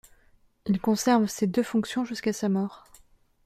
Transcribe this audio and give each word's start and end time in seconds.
Il 0.65 0.81
conserve 0.81 1.27
ces 1.27 1.45
deux 1.45 1.61
fonctions 1.61 2.05
jusqu'à 2.05 2.33
sa 2.33 2.49
mort. 2.49 2.85